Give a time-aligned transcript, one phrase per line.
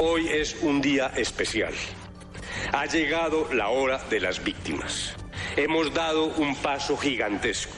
[0.00, 1.74] Hoy es un día especial.
[2.72, 5.16] Ha llegado la hora de las víctimas.
[5.56, 7.74] Hemos dado un paso gigantesco.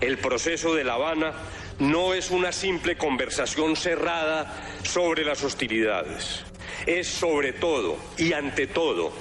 [0.00, 1.34] El proceso de La Habana
[1.78, 6.42] no es una simple conversación cerrada sobre las hostilidades.
[6.84, 9.12] Es sobre todo y ante todo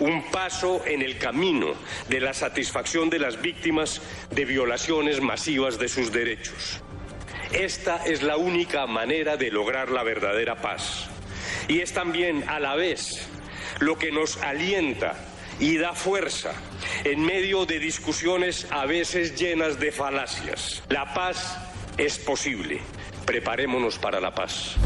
[0.00, 1.74] un paso en el camino
[2.08, 4.02] de la satisfacción de las víctimas
[4.32, 6.82] de violaciones masivas de sus derechos.
[7.52, 11.13] Esta es la única manera de lograr la verdadera paz.
[11.68, 13.26] Y es también a la vez
[13.80, 15.14] lo que nos alienta
[15.60, 16.52] y da fuerza
[17.04, 20.82] en medio de discusiones a veces llenas de falacias.
[20.88, 21.58] La paz
[21.96, 22.80] es posible.
[23.24, 24.76] Preparémonos para la paz.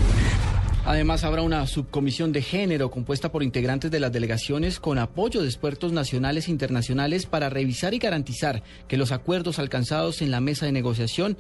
[0.89, 5.47] Además, habrá una subcomisión de género compuesta por integrantes de las delegaciones con apoyo de
[5.47, 10.65] expertos nacionales e internacionales para revisar y garantizar que los acuerdos alcanzados en la mesa
[10.65, 11.37] de negociación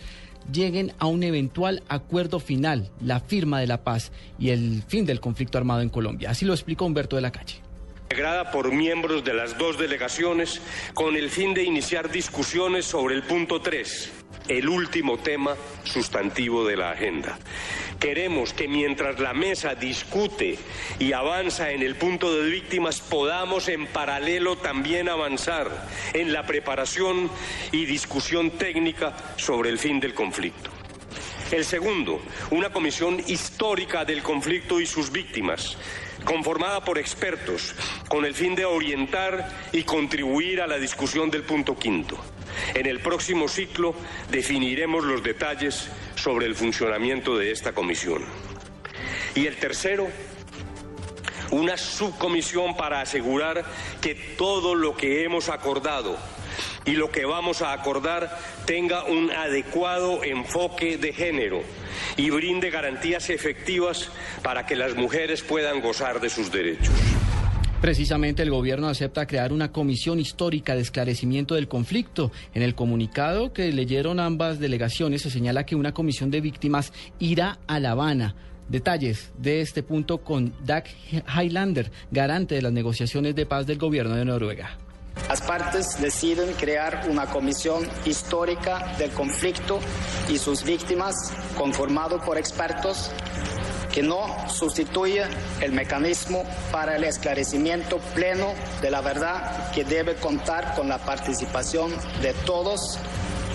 [0.52, 5.18] lleguen a un eventual acuerdo final, la firma de la paz y el fin del
[5.18, 6.28] conflicto armado en Colombia.
[6.28, 7.62] Así lo explicó Humberto de la Calle
[8.10, 10.62] integrada por miembros de las dos delegaciones
[10.94, 14.10] con el fin de iniciar discusiones sobre el punto 3,
[14.48, 17.38] el último tema sustantivo de la agenda.
[18.00, 20.58] Queremos que mientras la mesa discute
[20.98, 27.30] y avanza en el punto de víctimas, podamos en paralelo también avanzar en la preparación
[27.72, 30.70] y discusión técnica sobre el fin del conflicto.
[31.50, 35.78] El segundo, una comisión histórica del conflicto y sus víctimas,
[36.24, 37.74] conformada por expertos,
[38.08, 42.22] con el fin de orientar y contribuir a la discusión del punto quinto.
[42.74, 43.94] En el próximo ciclo
[44.30, 48.24] definiremos los detalles sobre el funcionamiento de esta comisión.
[49.34, 50.08] Y el tercero,
[51.50, 53.64] una subcomisión para asegurar
[54.00, 56.16] que todo lo que hemos acordado
[56.84, 61.62] y lo que vamos a acordar tenga un adecuado enfoque de género
[62.16, 64.10] y brinde garantías efectivas
[64.42, 66.92] para que las mujeres puedan gozar de sus derechos.
[67.80, 72.32] Precisamente el gobierno acepta crear una comisión histórica de esclarecimiento del conflicto.
[72.52, 77.60] En el comunicado que leyeron ambas delegaciones se señala que una comisión de víctimas irá
[77.68, 78.34] a La Habana.
[78.68, 80.84] Detalles de este punto con Doug
[81.36, 84.76] Highlander, garante de las negociaciones de paz del gobierno de Noruega.
[85.28, 89.78] Las partes deciden crear una comisión histórica del conflicto
[90.28, 91.14] y sus víctimas,
[91.56, 93.10] conformado por expertos
[93.92, 95.24] que no sustituye
[95.60, 101.90] el mecanismo para el esclarecimiento pleno de la verdad que debe contar con la participación
[102.22, 102.98] de todos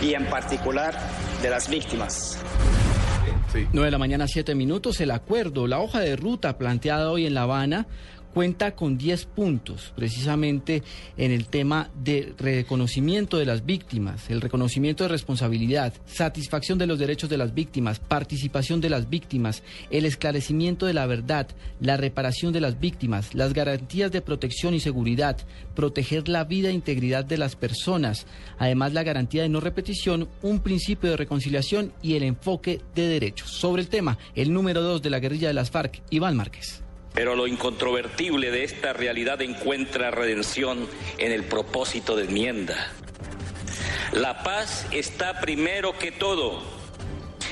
[0.02, 0.98] y en particular
[1.42, 2.38] de las víctimas.
[3.54, 5.00] 9 de la mañana, 7 minutos.
[5.00, 7.86] El acuerdo, la hoja de ruta planteada hoy en La Habana
[8.34, 10.84] cuenta con 10 puntos, precisamente
[11.18, 17.00] en el tema de reconocimiento de las víctimas, el reconocimiento de responsabilidad, satisfacción de los
[17.00, 21.48] derechos de las víctimas, participación de las víctimas, el esclarecimiento de la verdad,
[21.80, 25.38] la reparación de las víctimas, las garantías de protección y seguridad,
[25.76, 28.26] proteger la vida e integridad de las personas,
[28.58, 33.52] además la garantía de no repetición, un principio de reconciliación y el enfoque de derechos.
[33.52, 36.83] Sobre el tema, el número 2 de la guerrilla de las FARC, Iván Márquez.
[37.14, 42.92] Pero lo incontrovertible de esta realidad encuentra redención en el propósito de enmienda.
[44.12, 46.62] La paz está primero que todo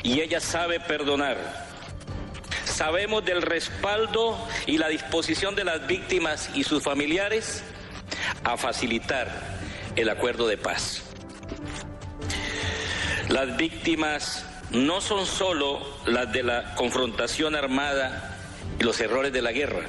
[0.04, 1.38] y ella sabe perdonar.
[2.66, 7.64] Sabemos del respaldo y la disposición de las víctimas y sus familiares
[8.44, 9.30] a facilitar
[9.96, 11.04] el acuerdo de paz.
[13.30, 18.41] Las víctimas no son solo las de la confrontación armada
[18.84, 19.82] los errores de la guerra.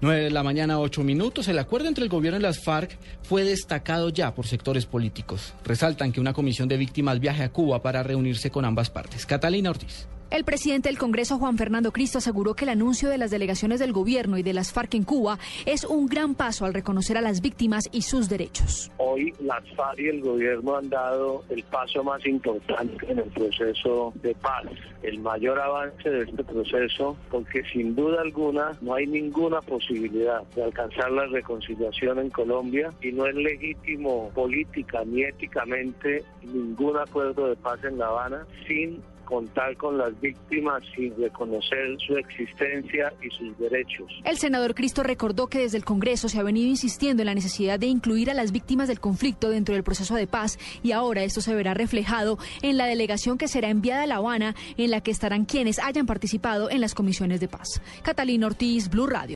[0.00, 1.48] 9 de la mañana, 8 minutos.
[1.48, 5.52] El acuerdo entre el gobierno y las FARC fue destacado ya por sectores políticos.
[5.64, 9.26] Resaltan que una comisión de víctimas viaje a Cuba para reunirse con ambas partes.
[9.26, 10.08] Catalina Ortiz.
[10.28, 13.92] El presidente del Congreso, Juan Fernando Cristo, aseguró que el anuncio de las delegaciones del
[13.92, 17.40] gobierno y de las FARC en Cuba es un gran paso al reconocer a las
[17.40, 18.90] víctimas y sus derechos.
[18.98, 24.12] Hoy las FARC y el gobierno han dado el paso más importante en el proceso
[24.16, 24.64] de paz,
[25.04, 30.64] el mayor avance de este proceso, porque sin duda alguna no hay ninguna posibilidad de
[30.64, 37.54] alcanzar la reconciliación en Colombia y no es legítimo política ni éticamente ningún acuerdo de
[37.54, 43.58] paz en La Habana sin contar con las víctimas y reconocer su existencia y sus
[43.58, 44.10] derechos.
[44.24, 47.78] El senador Cristo recordó que desde el Congreso se ha venido insistiendo en la necesidad
[47.78, 51.42] de incluir a las víctimas del conflicto dentro del proceso de paz y ahora esto
[51.42, 55.10] se verá reflejado en la delegación que será enviada a La Habana en la que
[55.10, 57.82] estarán quienes hayan participado en las comisiones de paz.
[58.02, 59.34] Catalina Ortiz, Blue Radio.